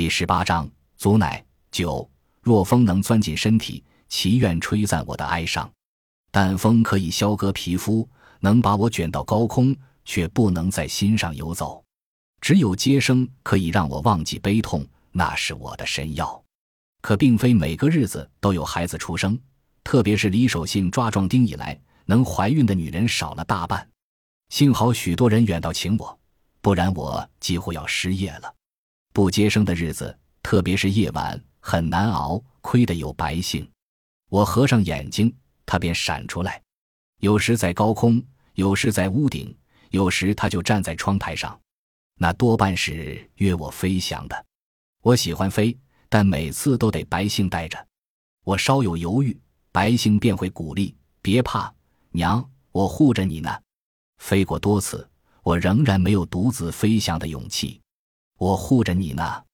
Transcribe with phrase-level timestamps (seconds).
[0.00, 2.10] 第十八章，足乃九。
[2.40, 5.70] 若风能钻进身体，祈愿吹散我的哀伤。
[6.30, 8.08] 但风可以削割皮肤，
[8.38, 9.76] 能把我卷到高空，
[10.06, 11.84] 却不能在心上游走。
[12.40, 16.42] 只有接生可以让我忘记悲痛，那是我的神药。
[17.02, 19.38] 可并非每个日子都有孩子出生，
[19.84, 23.86] 特别是李守信抓壮丁以来，能怀孕的女人少了大半。
[24.48, 26.18] 幸好许多人远道请我，
[26.62, 28.54] 不然我几乎要失业了。
[29.20, 32.42] 不接生的日子，特别是夜晚，很难熬。
[32.62, 33.70] 亏得有白姓，
[34.30, 35.30] 我合上眼睛，
[35.66, 36.62] 他便闪出来。
[37.18, 39.54] 有时在高空，有时在屋顶，
[39.90, 41.60] 有时他就站在窗台上。
[42.16, 44.46] 那多半是约我飞翔的。
[45.02, 45.78] 我喜欢飞，
[46.08, 47.78] 但每次都得白姓带着。
[48.44, 49.38] 我稍有犹豫，
[49.70, 51.70] 白姓便会鼓励：“别怕，
[52.12, 52.42] 娘，
[52.72, 53.54] 我护着你呢。”
[54.16, 55.06] 飞过多次，
[55.42, 57.78] 我仍然没有独自飞翔的勇气。
[58.40, 59.44] 我护着你呢，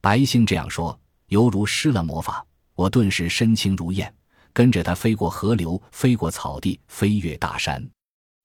[0.00, 0.96] 白星这样说，
[1.26, 2.46] 犹如施了魔法。
[2.76, 4.14] 我顿时身轻如燕，
[4.52, 7.84] 跟着他飞过河流，飞过草地，飞越大山。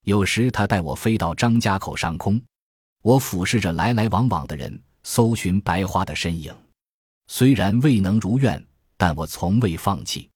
[0.04, 2.42] 有时他带我飞到张家口上空，
[3.04, 6.52] 我俯视着来来往往的人，搜寻白花的身影。
[7.28, 8.66] 虽然未能如愿，
[8.98, 10.28] 但我从未放弃。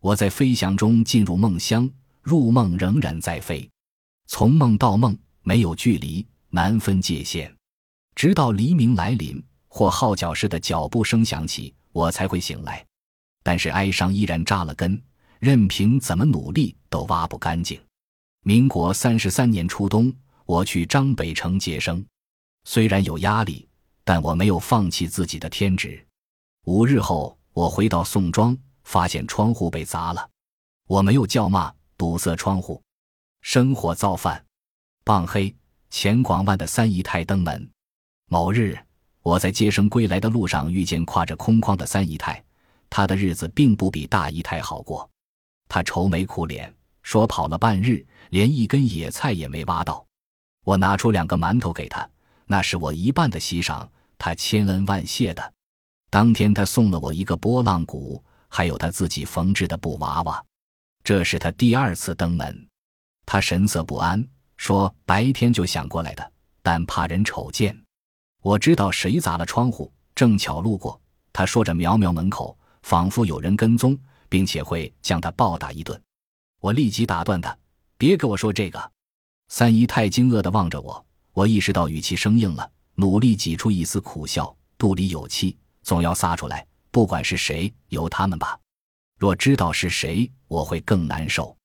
[0.00, 1.88] 我在飞翔中进入梦乡，
[2.22, 3.70] 入梦仍然在飞。
[4.26, 7.55] 从梦到梦没有距离，难分界限，
[8.16, 12.84] 直到黎明来临或号角式的脚步声响起，我才会醒来。
[13.42, 15.00] 但是哀伤依然扎了根，
[15.38, 17.78] 任凭怎么努力都挖不干净。
[18.40, 20.10] 民国三十三年初冬，
[20.46, 22.04] 我去张北城接生，
[22.64, 23.68] 虽然有压力，
[24.02, 26.02] 但我没有放弃自己的天职。
[26.64, 30.26] 五日后，我回到宋庄，发现窗户被砸了，
[30.88, 32.82] 我没有叫骂，堵塞窗户。
[33.42, 34.42] 生火造饭，
[35.04, 35.54] 傍黑，
[35.90, 37.70] 前广万的三姨太登门。
[38.28, 38.76] 某日，
[39.22, 42.42] 我在接生归来的路上遇见挎着空筐的三姨太，
[42.90, 45.08] 她的日子并不比大姨太好过。
[45.68, 50.04] 她愁眉苦脸，说跑了半日，连一根野菜也没挖到。
[50.64, 52.08] 我拿出两个馒头给她，
[52.46, 53.88] 那是我一半的席赏，
[54.18, 55.52] 她千恩万谢的。
[56.10, 60.44] 当天，她送了我一个拨浪鼓，还有她自己缝制的布娃娃。
[61.04, 62.68] 这是她第二次登门。
[63.24, 64.26] 他神色不安，
[64.56, 66.32] 说：“白天就想过来的，
[66.62, 67.85] 但怕人瞅见。
[68.46, 71.00] 我知道谁砸了窗户，正巧路过。”
[71.34, 73.98] 他说着，瞄瞄门口，仿佛有人跟踪，
[74.28, 76.00] 并且会将他暴打一顿。
[76.60, 77.58] 我立即打断他
[77.98, 78.92] ：“别跟我说这个。”
[79.50, 86.64] 三姨太惊愕地望着我，我意识到语气生硬了，努力挤出一丝苦笑，肚里有气，总要撒出来。
[86.92, 88.56] 不管是谁，由他们吧。
[89.18, 91.56] 若知道是谁，我会更难受。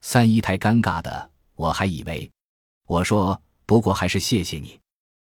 [0.00, 2.28] 三姨太尴尬的，我还以为，
[2.88, 4.80] 我说不过还是谢谢你。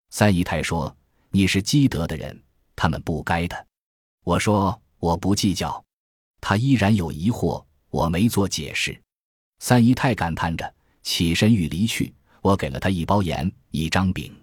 [0.09, 0.95] 三姨太说
[1.31, 2.41] 你是积德的人，
[2.75, 3.67] 他们不该的。
[4.23, 5.83] 我说我不计较。
[6.39, 8.99] 他依然有疑惑，我没做解释。
[9.59, 10.73] 三姨太感叹着，
[11.03, 12.13] 起身欲离去。
[12.41, 14.33] 我给了他一包盐，一张饼。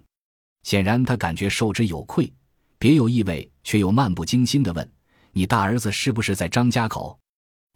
[0.64, 2.30] 显然他感觉受之有愧，
[2.78, 4.92] 别有意味却又漫不经心地问
[5.32, 7.18] ：“你大儿子是不是在张家口？”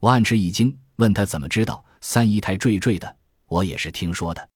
[0.00, 1.82] 我暗吃一惊，问他怎么知道。
[2.00, 3.16] 三姨太惴惴的，
[3.46, 4.48] 我也是听说的。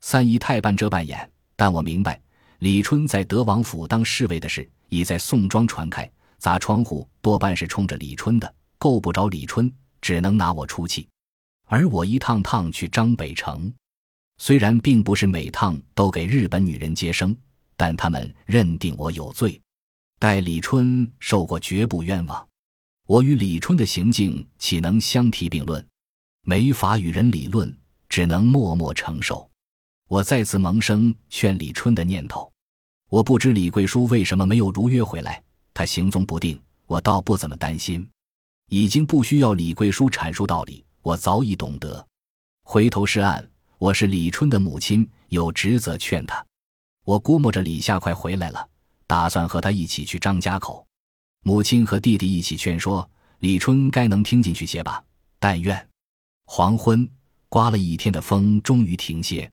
[0.00, 2.20] 三姨太半遮半掩，但我明白，
[2.64, 9.70] 李春在德王府当侍卫的事已在宋庄传开，砸窗户多半是冲着李春的，够不着李春，
[10.00, 11.06] 只能拿我出气。
[11.66, 13.70] 而我一趟趟去张北城，
[14.38, 17.36] 虽然并不是每趟都给日本女人接生，
[17.76, 19.60] 但他们认定我有罪，
[20.18, 22.48] 待李春受过绝不冤枉。
[23.06, 25.86] 我与李春的行径岂能相提并论？
[26.46, 27.76] 没法与人理论，
[28.08, 29.46] 只能默默承受。
[30.08, 32.50] 我再次萌生劝李春的念头。
[33.14, 35.40] 我不知李贵书为什么没有如约回来，
[35.72, 38.04] 他行踪不定，我倒不怎么担心。
[38.70, 42.04] 已经不需要李贵书阐述道理，我早已懂得。
[42.64, 43.48] 回头是岸，
[43.78, 46.44] 我是李春的母亲，有职责劝他。
[47.04, 48.68] 我估摸着李夏快回来了，
[49.06, 50.84] 打算和他一起去张家口。
[51.44, 53.08] 母亲和弟弟一起劝说
[53.38, 55.00] 李春，该能听进去些吧？
[55.38, 55.88] 但愿。
[56.46, 57.08] 黄昏，
[57.48, 59.48] 刮了一天的风终于停歇。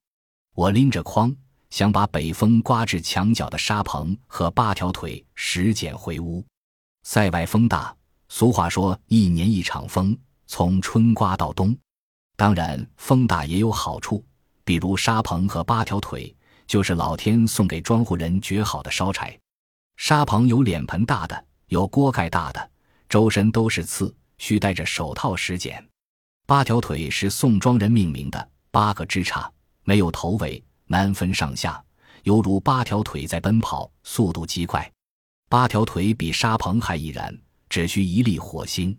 [0.56, 1.32] 我拎着筐，
[1.72, 6.46] 想把北风刮至墙角的沙棚和八条腿拾捡回屋。
[7.04, 7.96] 塞外风大，
[8.30, 10.16] 俗话说“一年一场风”，
[10.46, 11.76] 从春刮到冬。
[12.36, 14.24] 当然，风大也有好处，
[14.64, 16.36] 比如沙棚和八条腿，
[16.68, 19.38] 就是老天送给庄户人绝好的烧柴。
[19.96, 22.72] 沙棚有脸盆大的，有锅盖大的，
[23.08, 25.84] 周身都是刺，需戴着手套拾捡。
[26.46, 29.50] 八条腿是宋庄人命名的，八个枝杈，
[29.84, 31.82] 没有头尾，难分上下，
[32.24, 34.92] 犹如八条腿在奔跑，速度极快。
[35.48, 37.34] 八条腿比沙鹏还易燃，
[37.70, 38.96] 只需一粒火星。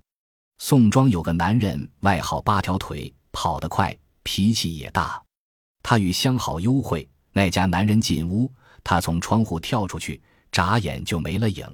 [0.58, 5.22] 宋庄有个男人，外号八条腿，跑得快，脾气也大。
[5.82, 8.50] 他与相好幽会，那家男人进屋，
[8.82, 10.18] 他从窗户跳出去，
[10.50, 11.66] 眨眼就没了影。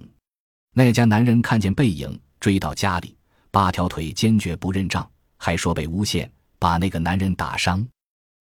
[0.75, 3.17] 那家男人看见背影，追到家里，
[3.53, 6.29] 八条腿坚决不认账，还说被诬陷，
[6.59, 7.87] 把那个男人打伤，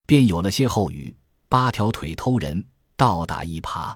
[0.07, 1.15] 便有了歇后语：
[1.50, 2.66] 八条腿偷人，
[2.98, 3.96] 倒打一耙。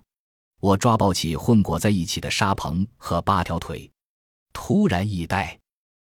[0.62, 3.92] 我抓抱起混裹在一起的沙棚和八条腿，
[4.53, 5.59] 突然一呆，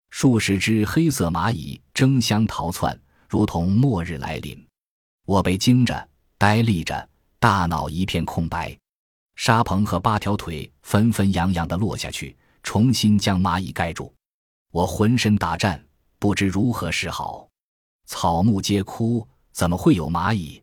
[0.09, 2.99] 数十只黑色蚂蚁争相逃窜，
[3.29, 4.65] 如同末日来临。
[5.25, 6.09] 我被惊着，
[6.39, 7.07] 呆立着，
[7.37, 8.75] 大脑一片空白。
[9.35, 14.11] 沙棚和八条腿纷纷扬扬地落下去，重新将蚂蚁盖住。
[14.71, 15.85] 我浑身打颤，
[16.17, 17.47] 不知如何是好。
[18.07, 20.59] 草木皆枯，怎么会有蚂蚁？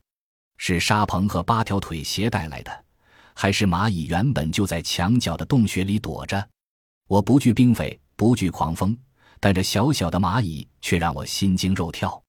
[0.65, 2.85] 是沙棚和八条腿携带来的，
[3.35, 6.49] 还是蚂蚁原本就在墙角的洞穴里躲着？
[7.09, 8.97] 我不惧冰匪，不惧狂风，
[9.41, 12.23] 但这小小的蚂蚁却让我心惊肉跳。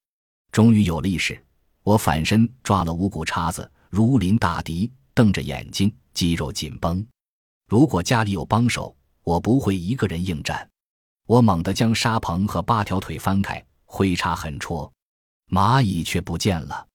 [0.52, 1.40] 终于有了意识。
[1.84, 7.06] 我反身抓了五谷叉子，如临大敌，瞪着眼睛，肌肉紧绷。
[7.70, 10.68] 如果家里有帮手，我不会一个人应战。
[11.28, 14.92] 我猛地将沙棚和八条腿翻开，挥叉狠戳，
[15.52, 16.88] 蚂蚁却不见了。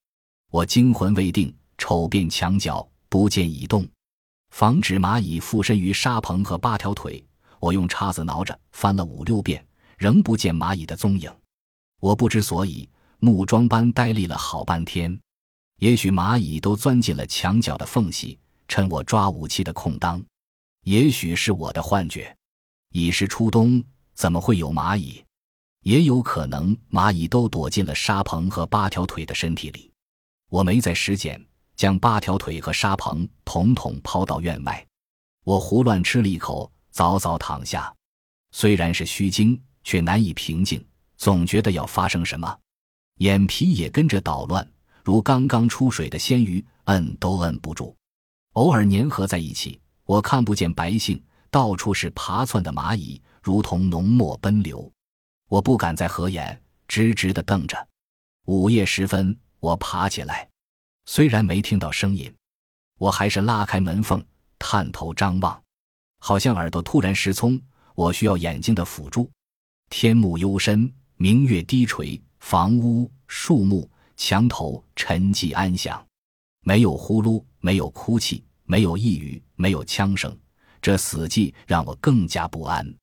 [0.50, 3.86] 我惊魂未定，瞅遍墙角，不见蚁动。
[4.50, 7.22] 防止蚂蚁附身于沙棚和八条腿，
[7.60, 9.64] 我用叉子挠着，翻了五六遍，
[9.96, 11.30] 仍不见蚂蚁的踪影。
[12.00, 12.88] 我不知所以。
[13.20, 15.20] 木桩般呆立了好半天，
[15.80, 20.20] 也许蚂蚁都钻进了墙角的缝隙，趁我抓武器的空当；
[20.84, 22.32] 也许是我的幻觉。
[22.92, 23.82] 已是初冬，
[24.14, 25.20] 怎么会有蚂蚁？
[25.82, 29.87] 也有可能蚂蚁都躲进了沙棚和八条腿的身体里。
[30.48, 31.42] 我没在时间，
[31.76, 34.86] 将八条腿和沙棚统统抛到院外。
[35.44, 37.94] 我胡乱吃了一口，早早躺下。
[38.52, 40.82] 虽然是虚惊，却难以平静，
[41.16, 42.58] 总觉得要发生什么。
[43.16, 44.66] 眼皮也跟着捣乱，
[45.04, 47.94] 如刚刚出水的鲜鱼，摁都摁不住。
[48.54, 54.90] 偶尔粘合在一起，我看不见白性，到处是爬窜的蚂蚁，如同浓墨奔流。
[55.48, 57.88] 我不敢再合眼，直直的瞪着。
[58.46, 60.48] 午夜时分，我爬起来，
[61.06, 62.32] 虽然没听到声音，
[62.98, 64.24] 我还是拉开门缝，
[64.58, 65.62] 探头张望，
[66.20, 67.60] 好像耳朵突然失聪。
[67.94, 69.28] 我需要眼睛的辅助。
[69.90, 72.20] 天幕幽深，明月低垂。
[72.38, 76.06] 房屋、树木、墙头沉寂安详，
[76.60, 80.38] 没有呼噜，没有哭泣，没有呓语，没有枪声。
[80.80, 82.94] 这死寂让我更加不安。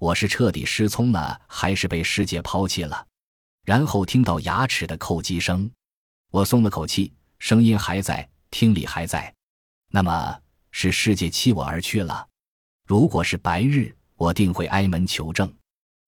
[0.00, 3.06] 我是彻底失聪了，还是被世界抛弃了？
[3.64, 5.70] 然后听到牙齿的叩击声，
[6.32, 9.34] 我松了口气，声音还在，听力还在。
[9.90, 10.40] 那么
[10.70, 12.26] 是世界弃我而去了？
[12.86, 15.46] 如果是白日，我定会挨门求证；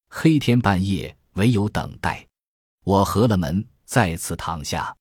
[0.08, 2.26] 黑天半夜，唯有等待。
[2.84, 4.96] 我合了门，再次躺下。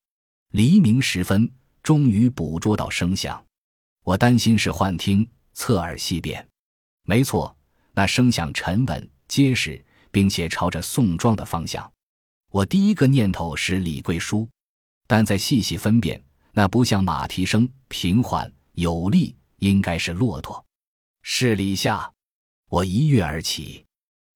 [0.50, 1.50] 黎明时分，
[1.82, 3.42] 终于捕捉到声响。
[4.04, 6.46] 我担心是幻听，侧耳细辨，
[7.04, 7.56] 没错，
[7.94, 9.82] 那声响沉稳结实，
[10.12, 11.90] 并且朝着宋庄的方向。
[12.52, 14.50] 我第一个念头是李贵书，
[15.08, 20.64] 但再细细分辨，那不像马蹄声，平缓有力，应该是骆驼。
[21.22, 22.12] 是李夏。
[22.70, 23.86] 我一跃而起，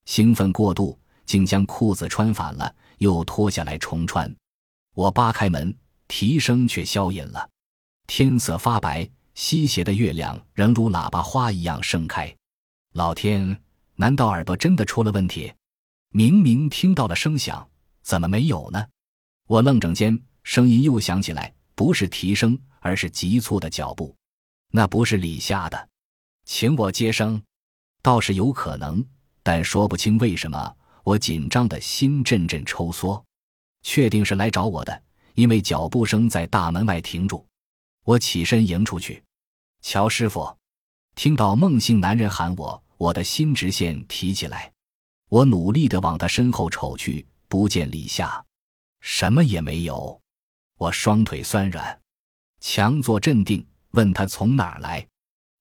[0.06, 2.76] 兴奋过度，竟将裤子穿反了。
[3.00, 4.36] 又脱下来重穿，
[4.96, 5.76] 我扒开门，
[6.08, 7.48] 啼声却消隐了。
[8.08, 12.36] 天色发白，西斜的月亮仍如喇叭花一样盛开。
[12.94, 13.62] 老天，
[13.96, 15.54] 难道耳朵真的出了问题？
[16.10, 17.70] 明明听到了声响，
[18.02, 18.84] 怎么没有呢？
[19.46, 24.16] 我愣怔间，声音又响起来，不是啼声，而是急促的脚步。
[24.72, 25.90] 那不是李夏的，
[26.46, 27.44] 请我接生，
[28.02, 29.06] 倒是有可能，
[29.44, 30.74] 但说不清为什么。
[31.04, 33.22] 我紧张的心阵阵抽缩，
[33.82, 37.46] 确定是来找我的，因为脚步声在大门外停住。
[38.06, 39.22] 我起身迎出去，
[39.82, 40.58] 乔师傅，
[41.16, 44.72] 听到孟姓男人喊我，我的心直线提起来。
[45.28, 48.46] 我努力的往他身后瞅去，不见李夏，
[49.02, 50.22] 什么也没有。
[50.78, 52.00] 我双腿酸软，
[52.60, 55.06] 强作镇定，问他从哪儿来。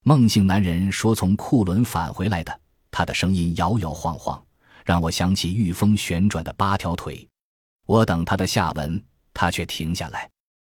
[0.04, 4.42] 梦姓男人说从库伦返回来的，他的声音摇摇晃晃。
[4.84, 7.26] 让我想起御风旋转的八条腿，
[7.86, 9.02] 我等他的下文，
[9.34, 10.30] 他却停下来。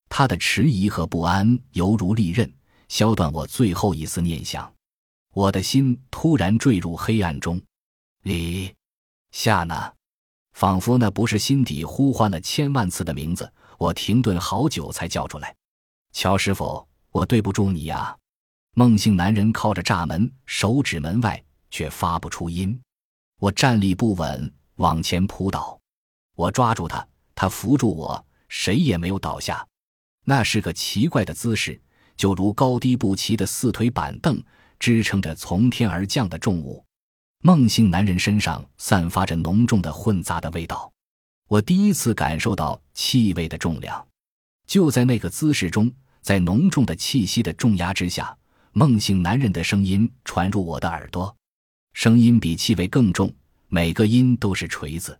[0.08, 2.50] 他的迟疑和不安犹如利刃，
[2.88, 4.72] 削断我最后一丝念想。
[5.34, 7.60] 我的心突然坠入黑暗中。
[8.22, 8.72] 李
[9.32, 9.92] 夏呢？
[10.52, 13.52] 仿佛那不是心底呼唤了千万次的名字。
[13.78, 15.54] 我停顿好久才叫出来
[16.12, 18.14] ：“乔师傅，我对不住你呀。”
[18.74, 22.78] 孟姓男人靠着栅门，手指门外，却发不出音。
[23.40, 25.80] 我站立不稳，往前扑倒。
[26.36, 29.66] 我抓住他，他扶住我，谁也没有倒下。
[30.24, 31.80] 那是个奇怪的姿势，
[32.16, 34.42] 就如高低不齐的四腿板凳，
[34.78, 36.84] 支撑着从天而降的重物。
[37.42, 40.92] 孟姓男人身上散发着浓重的混杂的味道，
[41.48, 44.06] 我第一次感受到气味的重量。
[44.66, 45.90] 就在那个姿势中，
[46.20, 48.36] 在浓重的气息的重压之下，
[48.72, 51.34] 梦醒男人的声音传入我的耳朵，
[51.94, 53.32] 声音比气味更重，
[53.68, 55.18] 每个音都是锤子。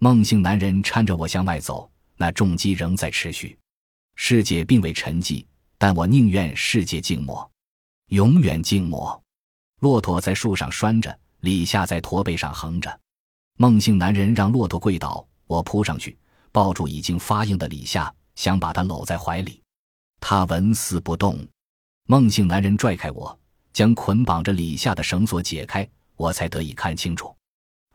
[0.00, 3.56] 梦醒男人搀着我向外走，那重击仍在持续。
[4.16, 5.44] 世界并未沉寂，
[5.78, 7.48] 但我宁愿世界静默，
[8.08, 9.22] 永远静默。
[9.78, 12.98] 骆驼在树上拴着，李夏在驼背上横着。
[13.56, 16.16] 梦醒男人让骆驼跪倒，我扑上去，
[16.52, 19.60] 抱住已经发硬的李夏，想把他搂在怀里。
[20.20, 21.44] 他纹丝不动。
[22.06, 23.36] 孟姓男人拽开我，
[23.72, 27.34] 将捆绑着李夏的绳索解开，我才得以看清楚。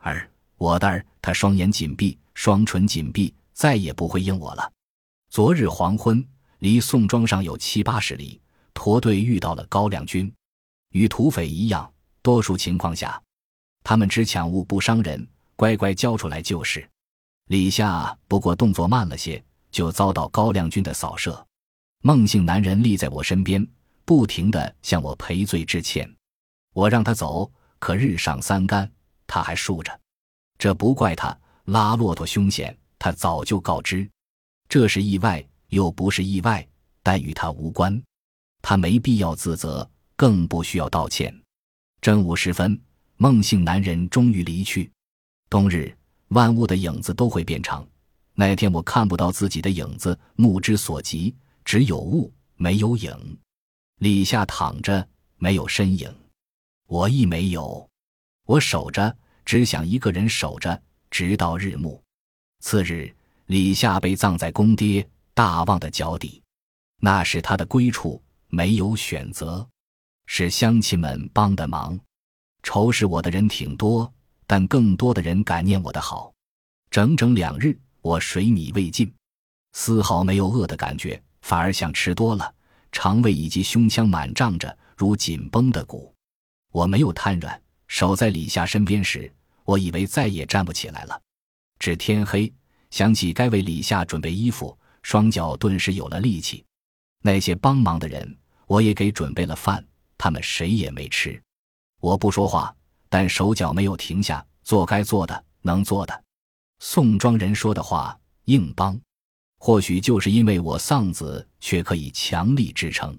[0.00, 0.30] 儿。
[0.58, 4.70] 我的儿，他双眼紧闭，双唇紧闭，再也不会应我了。
[5.30, 6.22] 昨日黄昏，
[6.58, 8.38] 离宋庄上有七八十里，
[8.74, 10.30] 驼队遇到了高亮军。
[10.90, 13.18] 与土匪一样，多数情况下，
[13.82, 16.86] 他们只抢物不伤人，乖乖交出来就是。
[17.46, 21.46] 李夏不过动作慢了些，就遭到高亮军的扫射。
[22.02, 23.64] 孟姓男人立在我身边，
[24.04, 26.12] 不停地向我赔罪致歉。
[26.74, 27.48] 我让他走，
[27.78, 28.90] 可日上三竿，
[29.28, 30.00] 他还竖着。
[30.58, 34.08] 这不怪他拉骆驼凶险，他早就告知。
[34.68, 36.66] 这是意外，又不是意外，
[37.02, 38.02] 但与他无关。
[38.60, 41.32] 他没必要自责，更不需要道歉。
[42.00, 42.80] 正午时分，
[43.16, 44.90] 孟姓男人终于离去。
[45.48, 45.95] 冬日，
[46.28, 47.86] 万物的影子都会变长。
[48.34, 53.38] 那天我看不到自己的影子，目之所及只有物，没有影。
[53.98, 56.12] 李下躺着，没有身影。
[56.86, 57.88] 我亦没有。
[58.44, 59.16] 我守着。
[59.46, 62.02] 只想一个人守着，直到日暮。
[62.58, 63.14] 次日，
[63.46, 66.42] 李夏被葬在公爹大旺的脚底，
[66.98, 69.64] 那是他的归处，没有选择，
[70.26, 71.96] 是乡亲们帮的忙。
[72.64, 74.12] 仇视我的人挺多，
[74.46, 76.32] 但更多的人感念我的好。
[76.90, 79.12] 整整两日，我水米未进，
[79.72, 82.54] 丝毫没有饿的感觉，反而像吃多了，
[82.92, 86.14] 肠胃以及胸腔满胀着，如紧绷的鼓。
[86.72, 87.60] 我没有瘫软。
[87.88, 89.32] 守在李夏身边时，
[89.64, 91.20] 我以为再也站不起来了。
[91.78, 92.52] 至天黑，
[92.90, 96.64] 想起该为李夏准备衣服，双脚顿时有了力气。
[97.22, 98.36] 那些帮忙的人，
[98.66, 99.86] 我也给准备了饭，
[100.18, 101.40] 他们谁也没吃。
[102.00, 102.74] 我不说话，
[103.08, 106.24] 但手脚没有停下，做该做的，能做的。
[106.78, 108.98] 宋庄人说的话，硬帮。
[109.58, 113.18] 或许就是因为我丧子，却可以强力支撑。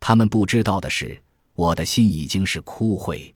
[0.00, 1.22] 他们不知道的是，
[1.54, 3.32] 我的心已经是枯萎。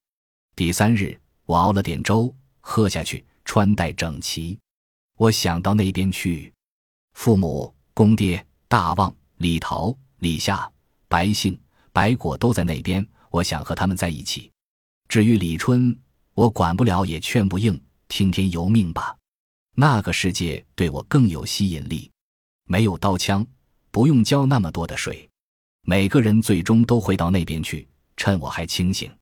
[0.57, 4.59] 第三日，我熬了点粥，喝下去，穿戴整齐。
[5.19, 6.53] 我想到那边去，
[7.13, 10.71] 父母、公爹、大旺、李桃、李夏、
[11.09, 11.59] 白杏、
[11.93, 14.50] 白果都在那边，我想和他们在一起。
[15.11, 15.99] 至于李春，
[16.35, 19.17] 我管不了，也劝不应，听天由命吧。
[19.75, 22.09] 那个世界对我更有吸引力，
[22.69, 23.45] 没有刀枪，
[23.90, 25.29] 不用浇那么多的水，
[25.83, 29.12] 每个人最终都会到那边去，趁我还清醒。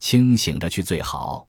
[0.00, 1.48] 清醒着去最好。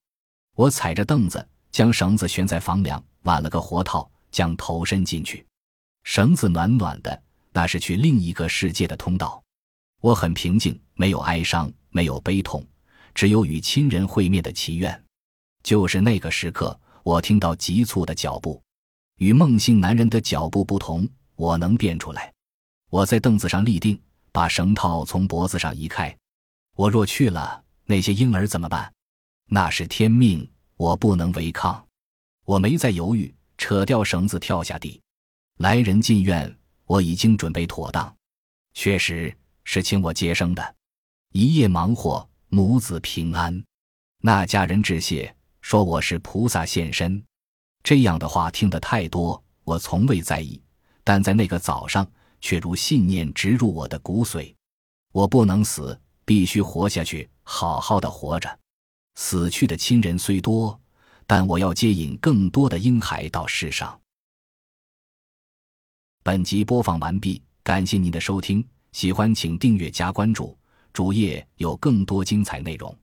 [0.56, 5.46] 我踩着凳子，将绳子悬在房梁，挽了个活套，将头伸进去。
[6.06, 7.22] 绳子暖暖的，
[7.52, 9.44] 那是去另一个世界的通道。
[10.00, 12.66] 我很平静，没有哀伤，没有悲痛，
[13.14, 15.04] 只有与亲人会面的祈愿。
[15.64, 18.62] 就是那个时刻，我听到急促的脚步，
[19.18, 22.34] 与梦醒男人的脚步不同，我能辨出来。
[22.90, 24.00] 我在凳子上立定，
[24.32, 26.16] 把绳套从脖子上移开。
[26.76, 27.62] 我若去了。
[27.86, 28.92] 那些婴儿怎么办？
[29.50, 31.86] 那是天命，我不能违抗。
[32.46, 35.02] 我没再犹豫，扯掉绳子跳下地。
[35.58, 38.16] 来人进院，我已经准备妥当。
[38.74, 40.76] 确实是请我接生的。
[41.34, 43.64] 一夜忙活，母子平安。
[44.20, 47.20] 那家人致谢，说我是菩萨现身。
[47.82, 50.62] 这样的话听得太多，我从未在意。
[51.04, 52.08] 但在那个早上，
[52.42, 54.54] 却如信念植入我的骨髓。
[55.12, 56.00] 我不能死。
[56.26, 58.60] 必须活下去，好好的活着。
[59.16, 60.80] 死去的亲人虽多，
[61.26, 64.00] 但我要接引更多的婴孩到世上。
[66.22, 70.56] 本集播放完毕，感谢您的收听，喜欢请订阅加关注，
[70.94, 73.03] 主页有更多精彩内容。